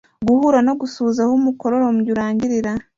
[0.27, 2.71] guhura no gusuhuza aho umukororombya urangirira.